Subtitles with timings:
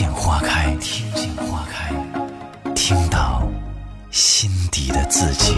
[0.00, 1.94] 见花开，听见花开，
[2.74, 3.46] 听到
[4.10, 5.54] 心底的自己。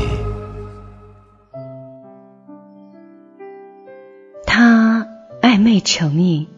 [4.45, 5.07] 他
[5.41, 6.49] 暧昧成瘾，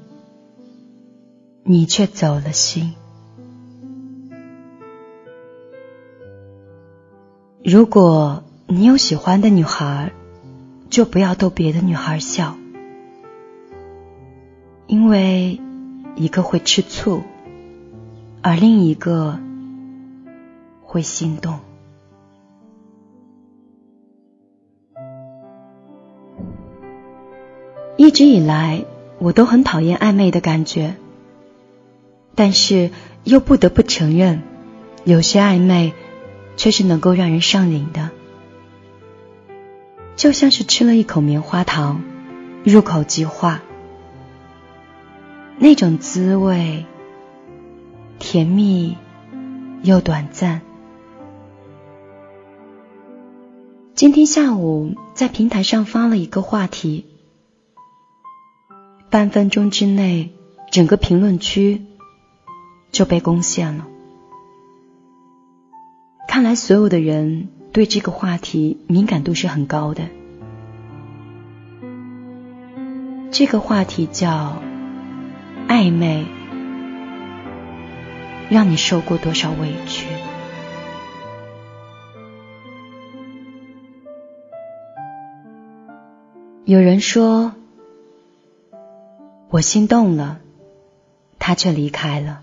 [1.63, 2.95] 你却走了心。
[7.63, 10.11] 如果你有喜欢的女孩，
[10.89, 12.57] 就不要逗别的女孩笑，
[14.87, 15.61] 因为
[16.17, 17.23] 一个会吃醋，
[18.45, 19.39] 而另一个
[20.83, 21.61] 会心动。
[27.97, 28.85] 一直以来，
[29.19, 30.97] 我都很讨厌暧昧的感觉，
[32.35, 32.91] 但是
[33.25, 34.43] 又不得不承认，
[35.05, 35.95] 有些暧昧。
[36.57, 38.11] 却是能够让人上瘾的，
[40.15, 42.01] 就像是吃了一口棉花糖，
[42.63, 43.61] 入口即化，
[45.59, 46.87] 那种滋味
[48.19, 48.97] 甜蜜
[49.83, 50.63] 又短暂。
[53.95, 57.07] 今天下午在平台上发了一个话题，
[59.11, 60.33] 半分钟之内，
[60.71, 61.83] 整个评论区
[62.91, 63.87] 就被攻陷了。
[66.29, 70.09] 看来所有的人对这个话题敏感度是很高的。
[73.31, 74.61] 这个话题叫
[75.69, 76.27] 暧昧，
[78.55, 80.07] 让你受过多少委屈？
[86.65, 87.53] 有人说
[89.51, 90.39] 我心动了，
[91.41, 92.43] 他却离开了。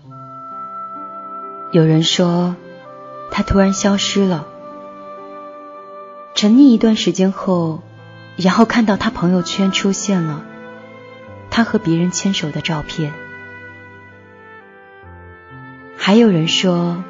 [1.72, 2.56] 有人说。
[3.34, 4.46] 他突然消失了，
[6.34, 7.80] 沉溺一段时间后，
[8.36, 10.44] 然后看到他朋友圈出现了
[11.48, 13.14] 他和别人牵手的照片。
[16.04, 17.04] 还有人说，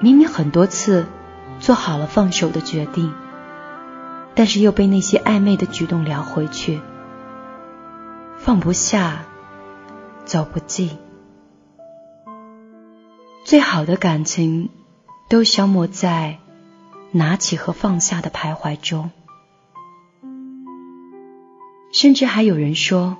[0.00, 1.04] 明明很多次
[1.60, 3.12] 做好了放手的决定，
[4.34, 6.80] 但是又被那些暧昧的举动撩回去，
[8.38, 9.26] 放不下，
[10.24, 10.96] 走不进，
[13.44, 14.70] 最好的感情。
[15.28, 16.38] 都消磨在
[17.10, 19.10] 拿起和放下的徘徊中，
[21.92, 23.16] 甚至还有人说，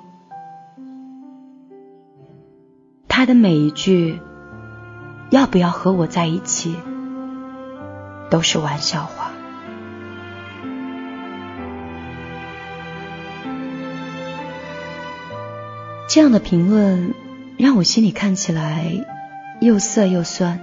[3.07, 4.19] 他的每一句
[5.35, 6.77] “要不要和我在一起”
[8.31, 9.33] 都是玩笑话。
[16.07, 17.13] 这样的评论
[17.57, 19.05] 让我心里看起来
[19.59, 20.61] 又涩又酸。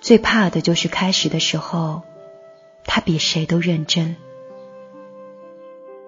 [0.00, 2.00] 最怕的就是开始的时候，
[2.86, 4.16] 他比谁都认真，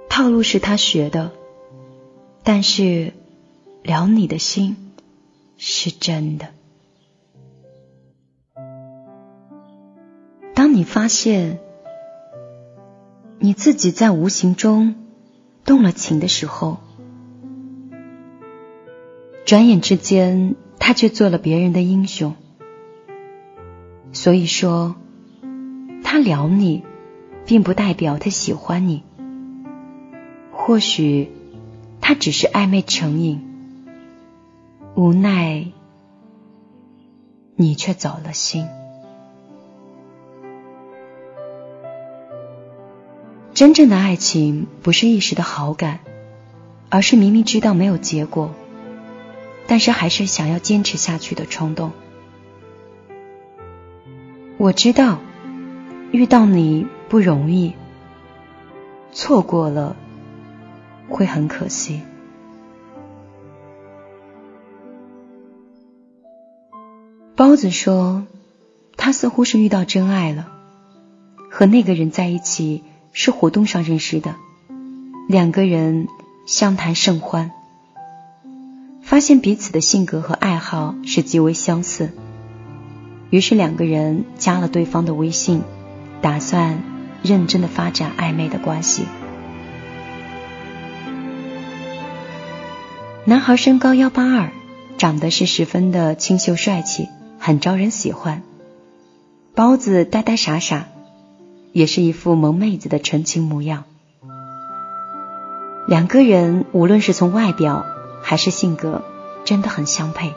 [0.09, 1.33] 套路是他学的，
[2.43, 3.13] 但是
[3.83, 4.95] 撩你的心
[5.59, 6.49] 是真的。
[10.73, 11.59] 当你发现
[13.39, 14.95] 你自己在无形中
[15.67, 16.79] 动了情的时候，
[19.45, 22.35] 转眼之间他却做了别人的英雄。
[24.15, 24.97] 所以说，
[26.03, 26.83] 他撩你，
[27.45, 29.03] 并不代表他喜欢你。
[30.53, 31.31] 或许
[32.01, 33.43] 他只是暧昧成瘾，
[34.95, 35.67] 无奈
[37.57, 38.67] 你却走了心。
[43.63, 46.01] 真正的爱情不是一时的好感，
[46.89, 48.53] 而是明明知道没有结果，
[49.69, 51.93] 但是还是想要坚持下去的冲动。
[54.59, 55.21] 我知道
[56.11, 57.75] 遇到你不容易，
[59.13, 59.95] 错过了
[61.09, 62.01] 会很可惜。
[67.37, 68.27] 包子说，
[68.97, 70.49] 他似乎是遇到真爱了，
[71.49, 72.83] 和那个人在一起
[73.13, 74.37] 是活动上认识的，
[75.29, 76.09] 两个人
[76.47, 77.53] 相谈甚欢，
[79.03, 82.11] 发现彼此的性格和爱好是极为相似。
[83.31, 85.63] 于是两个人加了对方的微信，
[86.21, 86.83] 打算
[87.23, 89.05] 认真的发展暧昧的关系。
[93.25, 94.51] 男孩身高幺八二，
[94.99, 98.43] 长得是十分的清秀帅气，很招人喜欢。
[99.55, 100.89] 包子呆呆傻傻，
[101.73, 103.85] 也是一副萌妹子的纯情模样。
[105.87, 107.85] 两个人无论是从外表
[108.23, 109.03] 还是性格，
[109.45, 110.35] 真的很相配。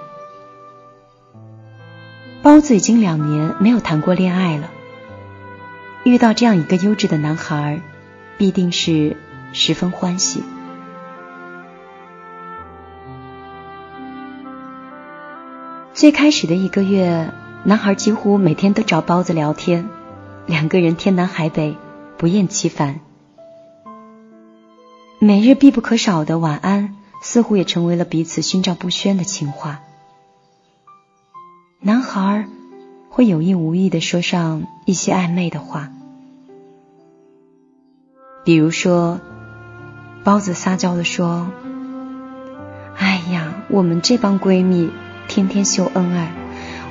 [2.41, 4.69] 包子已经两年没有谈过恋爱了，
[6.03, 7.81] 遇到这样一个优质的男孩，
[8.37, 9.17] 必定是
[9.51, 10.43] 十分欢喜。
[15.93, 17.31] 最开始的一个月，
[17.63, 19.87] 男孩几乎每天都找包子聊天，
[20.47, 21.75] 两个人天南海北，
[22.17, 22.99] 不厌其烦。
[25.17, 29.79] 每日必不可少的晚安，似乎也成为了彼此心照不宣的情话。
[31.79, 32.47] 男孩
[33.09, 35.89] 会有意无意的说上一些暧昧的话，
[38.43, 39.19] 比如说，
[40.23, 41.47] 包子撒娇的说
[42.95, 44.91] ：“哎呀，我们这帮闺蜜
[45.27, 46.31] 天天秀恩爱，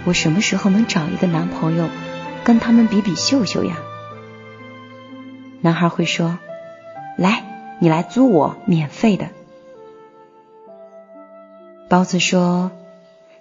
[0.04, 1.88] 我什么时候能找一个男朋友
[2.44, 3.78] 跟他们比比秀秀呀？”
[5.62, 6.38] 男孩会说
[7.18, 9.28] ：“来，你来租我，免费的。”
[11.90, 12.70] 包子说。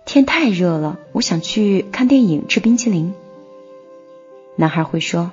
[0.06, 3.14] 天太热了，我想去看电影、吃冰淇淋。
[4.58, 5.32] 男孩会说：“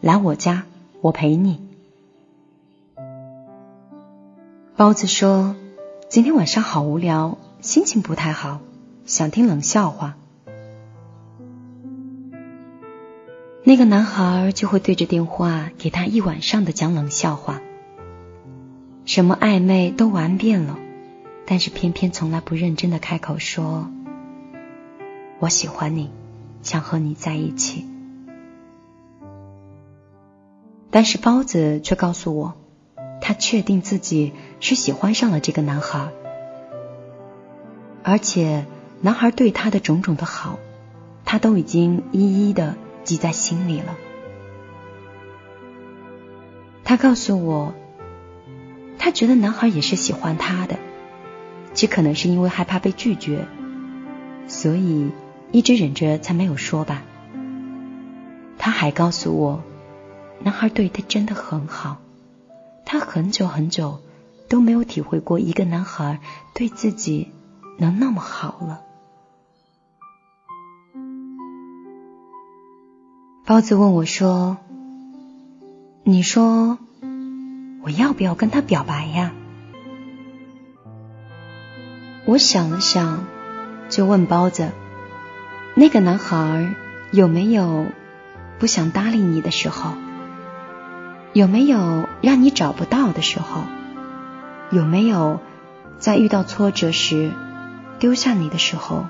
[0.00, 0.62] 来我家，
[1.00, 1.60] 我陪你。”
[4.78, 5.56] 包子说
[6.08, 8.60] ：“今天晚上好无聊，心情不太好，
[9.06, 10.14] 想听冷笑话。”
[13.64, 17.60] 那个男孩就会对着电话给他一晚上的讲冷笑话，
[19.04, 20.76] 什么暧昧都玩遍了，
[21.46, 23.88] 但是偏偏从来不认真的开口说。
[25.38, 26.10] 我喜欢你，
[26.62, 27.86] 想和你在一起。
[30.90, 32.54] 但是包子却告诉我，
[33.20, 36.08] 他确定自己是喜欢上了这个男孩，
[38.02, 38.66] 而且
[39.00, 40.58] 男孩对他的种种的好，
[41.24, 43.96] 他都已经一一的记在心里了。
[46.84, 47.74] 他告诉我，
[48.98, 50.78] 他觉得男孩也是喜欢他的，
[51.74, 53.46] 只可能是因为害怕被拒绝，
[54.46, 55.10] 所以。
[55.54, 57.02] 一直忍着才没有说吧。
[58.56, 59.62] 他还告诉我，
[60.42, 61.98] 男孩对他真的很好，
[62.86, 64.00] 他很久很久
[64.48, 66.20] 都没有体会过一个男孩
[66.54, 67.32] 对自己
[67.76, 68.80] 能那么好了。
[73.52, 74.56] 包子问我说
[76.04, 76.78] ：“你说
[77.82, 79.32] 我要不要跟他表白呀？”
[82.24, 83.26] 我想了想，
[83.90, 84.70] 就问包子。
[85.74, 86.74] 那个男孩
[87.10, 87.88] 有没有
[88.58, 89.90] 不想搭理你的时候？
[91.34, 93.64] 有没有让你找不到的时候？
[94.70, 95.40] 有没有
[95.98, 97.32] 在遇到挫折时
[97.98, 99.04] 丢下你的时候？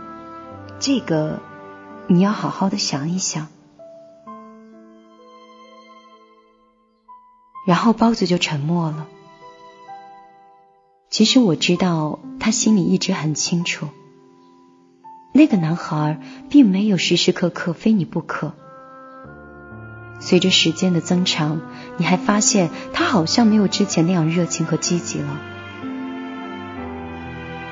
[0.80, 1.38] 这个
[2.08, 3.46] 你要好好的想一想。
[7.64, 9.06] 然后包子就沉默了。
[11.10, 13.88] 其实我知道，他心里一直很清楚。
[15.32, 16.20] 那个男孩
[16.50, 18.52] 并没有时时刻刻非你不可。
[20.20, 21.60] 随着时间的增长，
[21.96, 25.40] 你还发现他好像没有之前那样热情和积极了。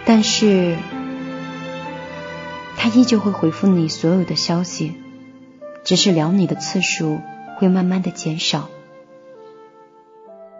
[0.04, 0.76] 但是，
[2.76, 4.94] 他依旧会回复你所有的消息，
[5.84, 7.20] 只是聊你的次数
[7.56, 8.68] 会慢慢的减少。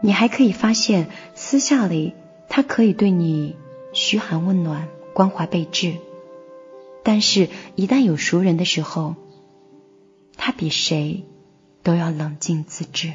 [0.02, 2.14] 你还可以发现，私下里
[2.48, 3.56] 他可以对你
[3.92, 5.94] 嘘寒问暖、关怀备至。
[7.02, 9.14] 但是，一旦有熟人的时候，
[10.36, 11.24] 他比谁
[11.82, 13.12] 都要冷静自制。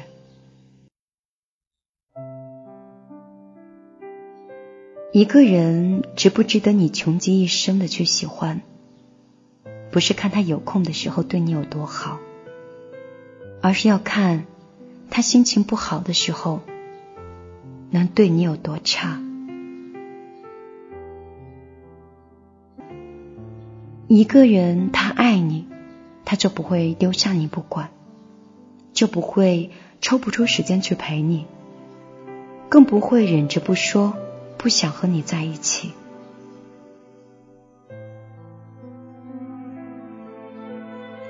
[5.12, 8.60] 一个人值不值得你穷极一生的去喜欢，
[9.90, 12.18] 不是看他有空的时候对你有多好，
[13.62, 14.44] 而是要看
[15.10, 16.60] 他心情不好的时候
[17.90, 19.20] 能对你有多差。
[24.08, 25.66] 一个人他爱你，
[26.24, 27.90] 他就不会丢下你不管，
[28.92, 31.46] 就不会抽不出时间去陪你，
[32.68, 34.14] 更不会忍着不说，
[34.58, 35.92] 不想和你在一起。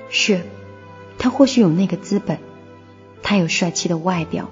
[0.09, 0.41] 是，
[1.17, 2.37] 他或许有那个资本，
[3.23, 4.49] 他有帅气的外表，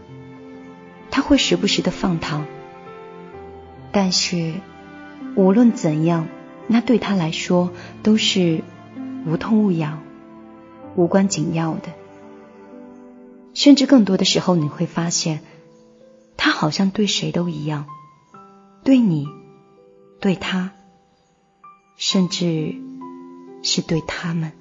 [1.15, 2.45] 他会时不时的放糖，
[3.93, 4.55] 但是
[5.37, 6.27] 无论怎样。
[6.67, 7.71] 那对他来说
[8.03, 8.63] 都是
[9.25, 10.01] 无痛无痒、
[10.97, 11.93] 无关紧要的，
[13.53, 15.39] 甚至更多的时候，你会发现，
[16.35, 17.85] 他好像对谁都一样，
[18.83, 19.25] 对你
[20.19, 20.71] 对他，
[21.95, 22.75] 甚至
[23.63, 24.51] 是对他们。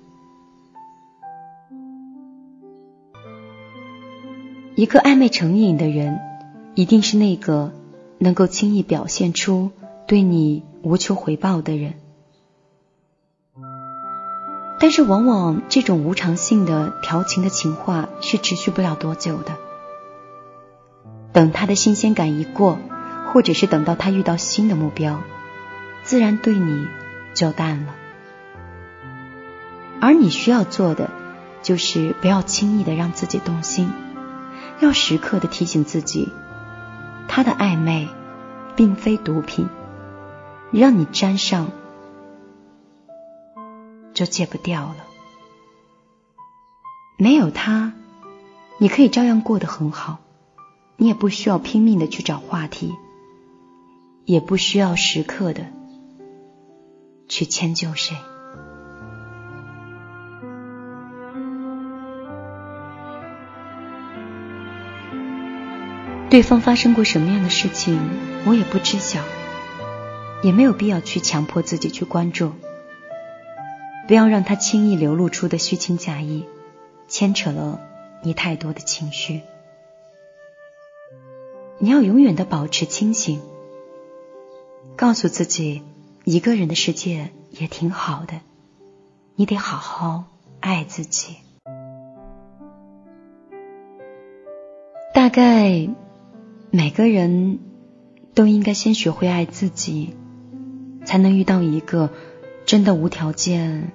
[4.76, 6.20] 一个暧昧成瘾的人，
[6.74, 7.72] 一定是那个
[8.18, 9.70] 能够轻易表现出
[10.06, 11.94] 对你无求回报的人。
[14.80, 19.56] 但是，往往这种无偿性的调情的情话是持续不了多久的。
[21.32, 22.78] 等他的新鲜感一过，
[23.32, 25.20] 或者是等到他遇到新的目标，
[26.02, 26.86] 自然对你
[27.34, 27.94] 就淡了。
[30.00, 31.10] 而你需要做的，
[31.62, 33.90] 就是不要轻易的让自己动心。
[34.80, 36.30] 要时刻的提醒自己，
[37.28, 38.08] 他的暧昧
[38.76, 39.68] 并非毒品，
[40.72, 41.70] 让你沾上
[44.12, 44.96] 就戒不掉了。
[47.16, 47.92] 没有他，
[48.78, 50.18] 你可以照样过得很好，
[50.96, 52.94] 你也不需要拼命的去找话题，
[54.24, 55.66] 也不需要时刻的
[57.28, 58.16] 去迁就谁。
[66.34, 67.96] 对方发生过什么样的事情，
[68.44, 69.20] 我也不知晓，
[70.42, 72.50] 也没有必要去强迫自己去关注。
[74.08, 76.44] 不要让他轻易流露出的虚情假意，
[77.06, 77.80] 牵扯了
[78.24, 79.42] 你太多的情绪。
[81.78, 83.40] 你要永远的保持清醒，
[84.96, 85.84] 告诉自己，
[86.24, 88.40] 一个人的世界也挺好的，
[89.36, 90.24] 你得好好
[90.58, 91.36] 爱自己。
[95.14, 95.88] 大概。
[96.76, 97.60] 每个人
[98.34, 100.16] 都应该先学会爱自己，
[101.04, 102.10] 才能遇到一个
[102.66, 103.92] 真的无条件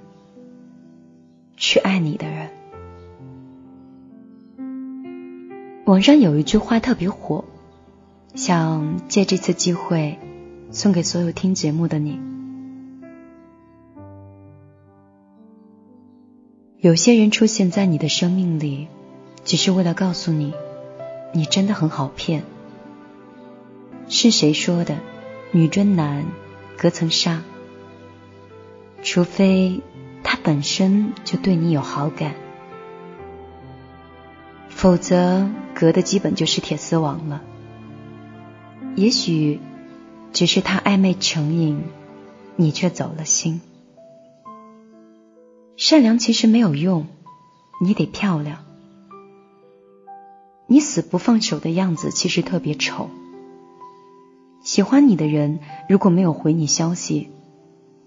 [1.58, 2.48] 去爱你的人。
[5.84, 7.44] 网上有一句话特别火，
[8.34, 10.18] 想借这次机会
[10.70, 12.18] 送给所有听节目的你。
[16.78, 18.88] 有些人出现在你的生命里，
[19.44, 20.54] 只是为了告诉你，
[21.34, 22.42] 你真的很好骗。
[24.10, 24.98] 是谁说的？
[25.52, 26.26] 女追男
[26.76, 27.42] 隔层纱，
[29.04, 29.82] 除非
[30.24, 32.34] 他本身就对你有好感，
[34.68, 37.40] 否则隔的基本就是铁丝网了。
[38.96, 39.60] 也许
[40.32, 41.80] 只是他暧昧成瘾，
[42.56, 43.60] 你却走了心。
[45.76, 47.06] 善良其实没有用，
[47.80, 48.64] 你得漂亮。
[50.66, 53.08] 你死不放手的样子其实特别丑。
[54.70, 55.58] 喜欢你的人
[55.88, 57.28] 如果没有回你消息，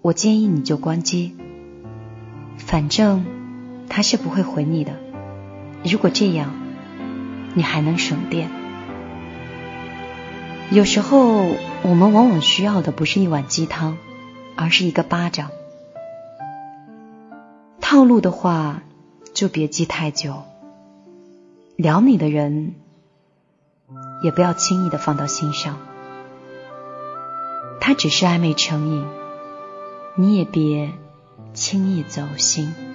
[0.00, 1.36] 我建议你就关机。
[2.56, 3.26] 反正
[3.90, 4.94] 他是不会回你的。
[5.84, 6.54] 如果这样，
[7.52, 8.48] 你还能省电。
[10.70, 11.50] 有时候
[11.82, 13.98] 我们往往需要的不是一碗鸡汤，
[14.56, 15.50] 而是一个巴掌。
[17.78, 18.82] 套路的话
[19.34, 20.44] 就别记太久。
[21.76, 22.74] 撩你的人
[24.22, 25.76] 也不要轻易的放到心上。
[27.86, 29.04] 他只是暧昧成瘾，
[30.14, 30.92] 你也别
[31.52, 32.93] 轻易走心。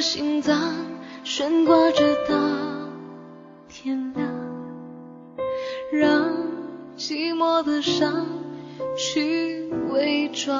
[0.00, 0.74] 心脏
[1.24, 2.34] 悬挂着到
[3.68, 4.28] 天亮，
[5.92, 6.30] 让
[6.96, 8.26] 寂寞的伤
[8.96, 10.56] 去伪装。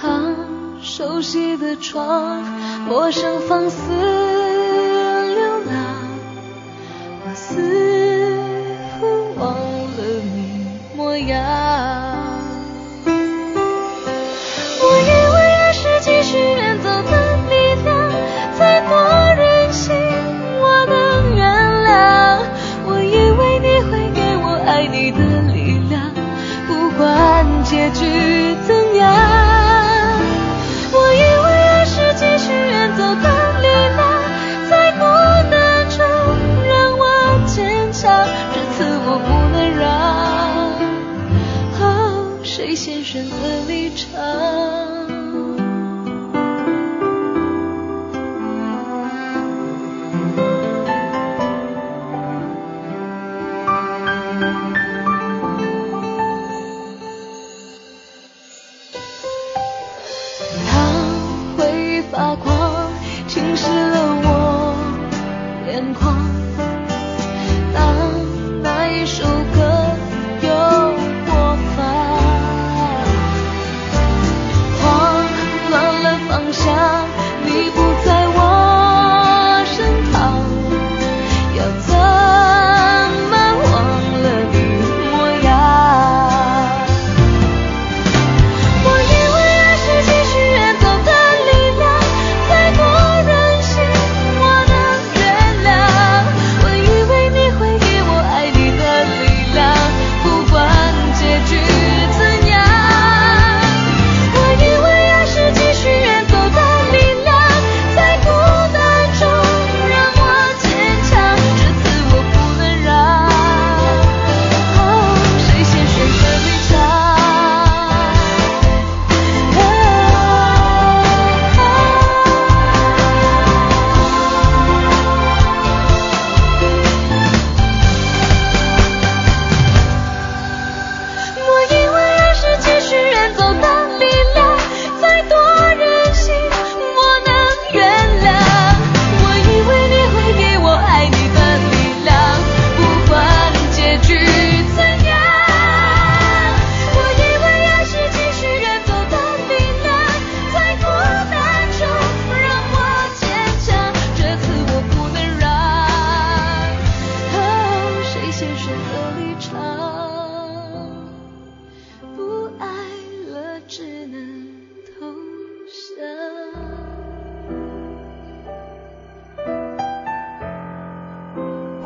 [0.00, 0.34] 他
[0.80, 2.42] 熟悉的床，
[2.86, 4.31] 陌生放肆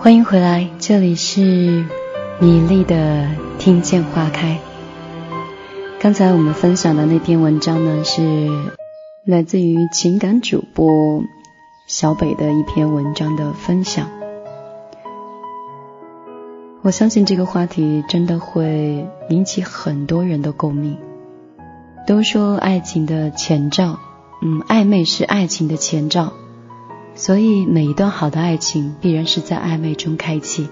[0.07, 1.85] 欢迎回来，这里是
[2.39, 4.61] 米粒的听见花开。
[5.99, 8.49] 刚才我们分享的那篇文章呢，是
[9.25, 11.25] 来自于情感主播
[11.89, 14.09] 小北的一篇文章的分享。
[16.83, 20.97] 我相信这个话题真的会引起很多人的共鸣。
[22.07, 23.99] 都说爱情的前兆，
[24.41, 26.33] 嗯，暧昧是爱情的前兆。
[27.17, 30.69] 所以，每一段好的爱情必然是在暧昧中开启。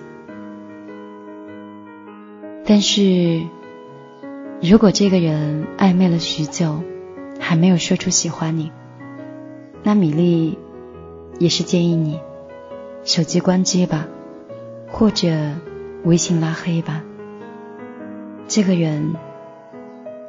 [2.66, 3.42] 但是，
[4.61, 6.83] 如果这个人暧昧了许久，
[7.40, 8.72] 还没有说出喜欢你，
[9.83, 10.59] 那米粒
[11.38, 12.20] 也是建议你
[13.04, 14.07] 手机关机吧，
[14.90, 15.35] 或者
[16.04, 17.02] 微信拉黑吧。
[18.46, 19.14] 这个人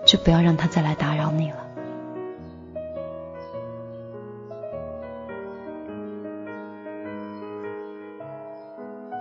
[0.05, 1.64] 就不要让他再来打扰你了。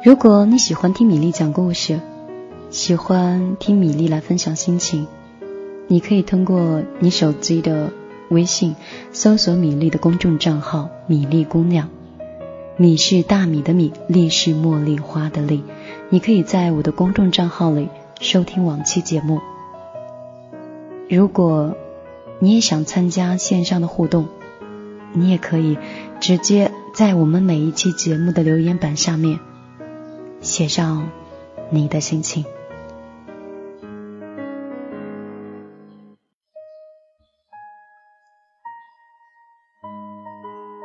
[0.05, 1.99] 如果你喜欢听米粒讲故事，
[2.69, 5.07] 喜欢听米粒来分享心情，
[5.88, 7.90] 你可以通过你手机的
[8.29, 8.77] 微信
[9.12, 11.88] 搜索米粒的公众账号“米粒姑娘”，
[12.77, 15.64] 米是大米的米，粒是茉莉花的粒。
[16.11, 17.88] 你可以在我的公众账号里
[18.21, 19.40] 收听往期节目。
[21.09, 21.75] 如果
[22.40, 24.29] 你也想参加线上的互动，
[25.14, 25.79] 你也可以
[26.21, 29.40] 直接在我们每一期节目的留言板下面。
[30.44, 31.09] 写上
[31.70, 32.44] 你的心情。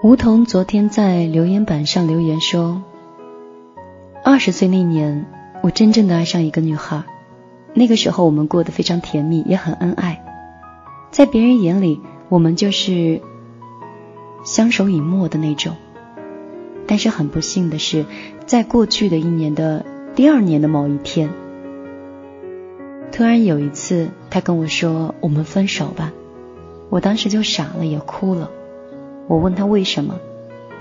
[0.01, 2.81] 梧桐昨天在留言板上留言说
[4.23, 5.25] ：“二十岁那年，
[5.61, 7.03] 我真正的爱上一个女孩。
[7.73, 10.23] 那个时候，我们过得非常甜蜜，也很恩爱。
[11.11, 13.21] 在别人眼里，我们就是
[14.45, 15.75] 相守以沫的那种。”
[16.89, 18.07] 但是很不幸的是，
[18.47, 21.29] 在过去的一年的第二年的某一天，
[23.11, 26.11] 突然有一次，他跟我说：“我们分手吧。”
[26.89, 28.49] 我当时就傻了，也哭了。
[29.27, 30.19] 我问他为什么，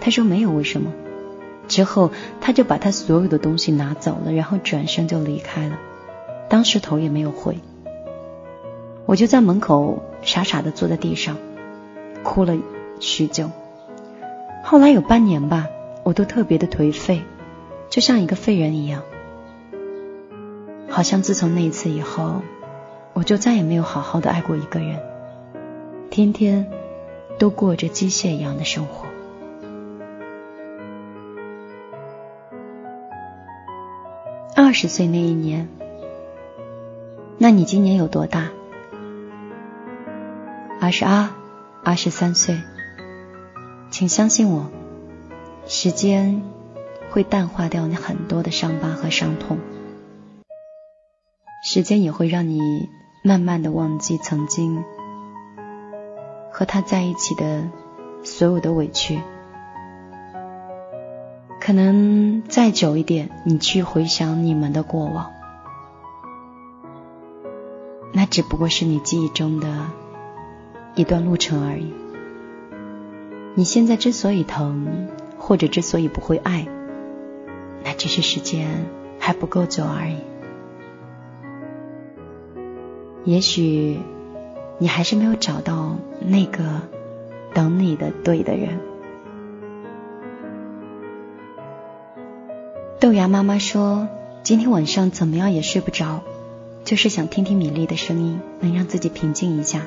[0.01, 0.93] 他说没有为什么。
[1.69, 5.79] 之后，他就把他所有的东西拿走了，然后转身就离开了，
[6.49, 7.59] 当时头也没有回。
[9.05, 11.37] 我就在门口傻傻的坐在地上，
[12.23, 12.57] 哭了
[12.99, 13.51] 许久。
[14.65, 15.69] 后来有半年吧。
[16.09, 17.23] 我都特别的颓废，
[17.91, 19.03] 就像一个废人一样。
[20.89, 22.41] 好像自从那一次以后，
[23.13, 25.03] 我就再也没有好好的爱过一个人，
[26.09, 26.67] 天天
[27.39, 29.07] 都过着机械一样的生活。
[34.57, 35.69] 二十岁那一年，
[37.37, 38.49] 那你今年有多大？
[40.81, 41.29] 二十二，
[41.85, 42.57] 二十三岁，
[43.91, 44.71] 请相信我。
[45.71, 46.41] 时间
[47.11, 49.59] 会淡化掉你很多的伤疤和伤痛，
[51.63, 52.89] 时间也会让你
[53.23, 54.83] 慢慢的忘记曾经
[56.51, 57.69] 和他在一起的
[58.25, 59.21] 所有的委屈。
[61.61, 65.31] 可能再久一点，你去回想你们的过往，
[68.15, 69.91] 那只不过是你记忆中的
[70.95, 71.93] 一段路程而已。
[73.55, 75.11] 你现在之所以疼。
[75.49, 76.67] 或者之所以不会爱，
[77.83, 78.85] 那只是时间
[79.19, 80.19] 还不够久而已。
[83.25, 83.99] 也许
[84.77, 86.83] 你还是没有找到那个
[87.55, 88.79] 等你的对的人。
[93.01, 94.07] 豆芽妈妈说，
[94.43, 96.21] 今天晚上怎么样也睡不着，
[96.85, 99.81] 就是想听听米粒的声音，能让自己平静一下。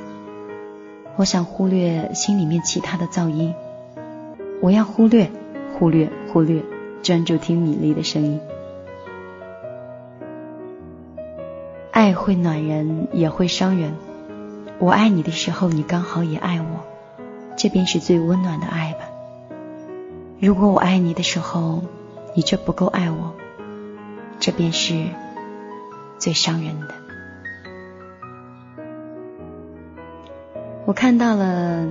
[1.17, 3.54] 我想忽略心里面其他的噪音，
[4.60, 5.30] 我要忽略。
[5.82, 6.63] 忽略，忽略，
[7.02, 8.39] 专注听米粒的声音。
[11.89, 13.96] 爱会暖人，也会伤人。
[14.78, 16.86] 我爱你的时候，你刚好也爱我，
[17.58, 19.10] 这便是最温暖的爱吧。
[20.39, 21.82] 如果我爱你的时候，
[22.36, 23.34] 你却不够爱我，
[24.39, 25.06] 这便是
[26.20, 26.94] 最伤人的。
[30.86, 31.88] 我看到了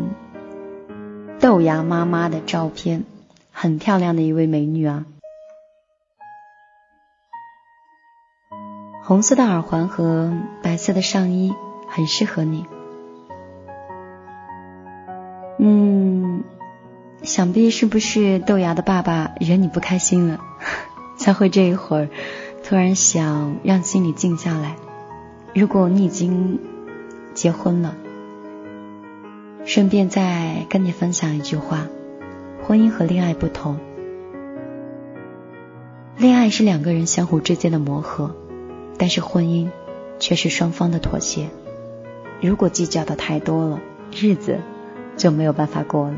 [1.40, 3.04] 豆芽妈妈的照片。
[3.62, 5.04] 很漂亮的一位美女啊，
[9.04, 11.52] 红色的耳环和白色的上衣
[11.86, 12.64] 很适合你。
[15.58, 16.42] 嗯，
[17.22, 20.40] 想必是不是豆芽的爸爸惹你不开心了，
[21.20, 22.08] 才会这一会儿
[22.64, 24.76] 突然想让心里静下来。
[25.54, 26.58] 如果你已经
[27.34, 27.94] 结婚了，
[29.66, 31.86] 顺便再跟你分享一句话。
[32.70, 33.78] 婚姻和恋爱不同，
[36.16, 38.36] 恋爱是两个人相互之间的磨合，
[38.96, 39.70] 但是婚姻
[40.20, 41.48] 却是双方的妥协。
[42.40, 43.80] 如果计较的太多了，
[44.12, 44.60] 日子
[45.16, 46.14] 就没有办法过了。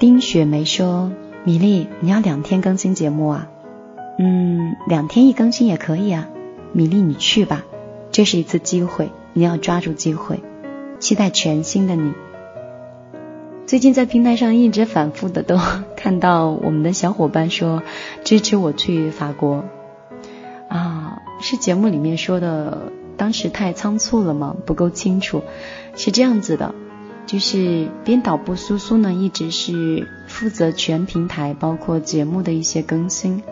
[0.00, 1.12] 丁雪梅说
[1.46, 3.48] ：“米粒，你要两天更新节目啊？
[4.18, 6.28] 嗯，两天一更新也可以啊。
[6.72, 7.62] 米粒，你去吧，
[8.10, 10.42] 这是一次机会，你要抓住机会。
[10.98, 12.12] 期待全新的你。
[13.66, 15.58] 最近在平台上一直反复的都
[15.96, 17.82] 看到我们的小伙伴说
[18.24, 19.64] 支持我去法国
[20.68, 24.56] 啊，是节目里面说的，当时太仓促了吗？
[24.66, 25.42] 不够清楚，
[25.96, 26.74] 是这样子的。”
[27.26, 33.44] 就是编导部苏苏呢，一直是负责全平台，包括节目的一些更新。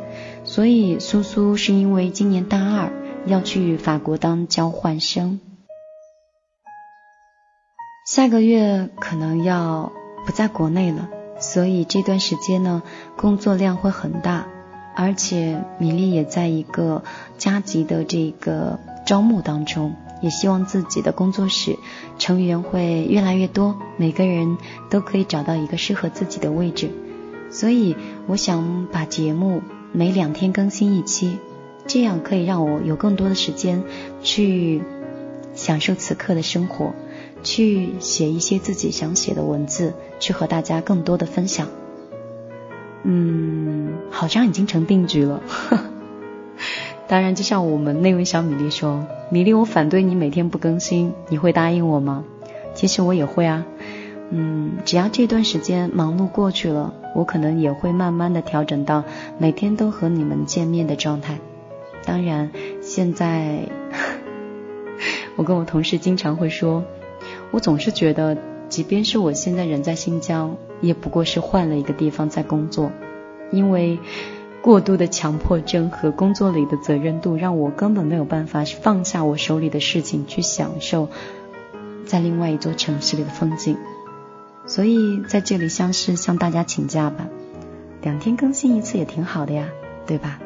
[0.42, 2.90] 所以苏苏是因为今年大二
[3.24, 5.38] 要去法国当交换生，
[8.08, 9.92] 下个月可能要
[10.24, 12.82] 不在国内了，所以这段时间呢，
[13.18, 14.46] 工作量会很大，
[14.96, 17.04] 而且米粒也在一个
[17.36, 19.94] 加急的这个招募当中。
[20.22, 21.76] 也希望自己的工作室
[22.18, 24.56] 成员会越来越多，每个人
[24.88, 26.88] 都可以找到一个适合自己的位置。
[27.50, 27.94] 所以
[28.26, 29.60] 我想把节目
[29.92, 31.36] 每两天更新一期，
[31.86, 33.84] 这样可以让我有更多的时间
[34.22, 34.82] 去
[35.58, 36.94] 享受此刻的生活，
[37.42, 41.66] 去写一些自己想写的文字，去和大家更多的分享。
[43.02, 45.42] 嗯，好像已经成定局了。
[47.08, 52.24] 当然，就像我们那位小米粒说：“米粒，我反对你每天不更新，你会答应我吗？”
[52.74, 53.66] 其实我也会啊，
[54.30, 59.02] 嗯，只要这段时间忙碌过去了，我可能也会慢慢的调整到
[59.38, 61.38] 每天都和你们见面的状态。
[62.04, 63.68] 当然，现在
[65.38, 66.84] 我跟我同事经常会说，
[67.50, 68.36] 我总是觉得，
[68.68, 72.92] 即便是我现在人在新疆，也不过是换了一个地方在工作，
[73.50, 73.98] 因为。
[74.60, 81.08] 过度的强迫症和工作里的责任度，让我根本没有办法放下我手里的事情去享受
[82.04, 83.78] 在另外一座城市里的风景。
[84.66, 87.28] 所以在这里，像是向大家请假吧，
[88.02, 89.68] 两天更新一次也挺好的呀，
[90.08, 90.40] 对吧？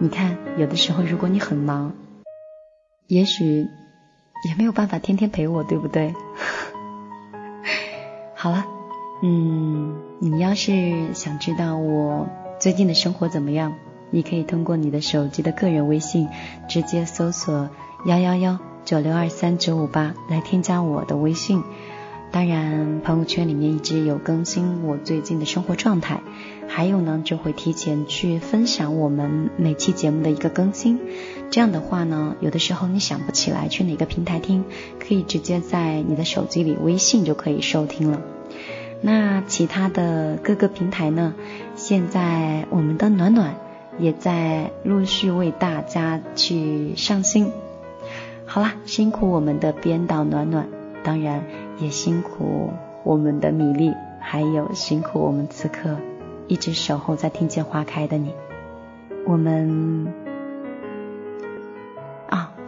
[0.00, 1.92] 你看，有的时候如果你很忙，
[3.06, 3.68] 也许
[4.44, 6.14] 也没有办法天天陪我，对不对？
[8.34, 8.66] 好了，
[9.22, 12.28] 嗯，你要是想知道我。
[12.60, 13.74] 最近的生活怎么样？
[14.10, 16.28] 你可以通过你的手机的个人微信，
[16.68, 17.68] 直接搜索
[18.06, 21.62] 幺幺幺九六二三九五八来添加我的微信。
[22.30, 26.20] 当然，朋友圈里面一直有更新我最近的生活状态，
[26.68, 31.00] 还有呢就会提前去分享我们每期节目的一个更新。
[31.54, 34.64] 这样的话呢，有的时候你想不起来去哪个平台听，
[34.98, 38.20] 可以直接在你的手机里微信就可以收听了。
[39.00, 41.32] 那其他的各个平台呢？
[41.76, 43.54] 现在我们的暖暖
[44.00, 47.52] 也在陆续为大家去上新。
[48.46, 50.66] 好啦，辛苦我们的编导暖暖，
[51.04, 51.44] 当然
[51.78, 52.72] 也辛苦
[53.04, 55.98] 我们的米粒，还有辛苦我们此刻
[56.48, 58.32] 一直守候在听见花开的你。
[59.24, 60.23] 我们。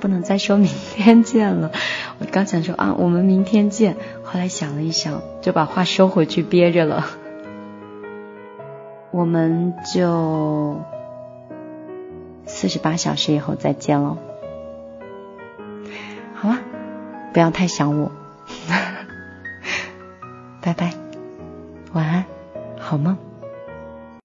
[0.00, 1.72] 不能再说明天见了，
[2.20, 7.06] 我刚想说啊，我们明天见，后来想了一想，就把话收回去憋着了。
[9.10, 10.80] 我们就
[12.44, 14.18] 四十八小时以后再见喽，
[16.34, 16.60] 好吧，
[17.32, 18.12] 不要太想我，
[20.60, 20.92] 拜拜，
[21.92, 22.24] 晚安，
[22.78, 23.16] 好梦。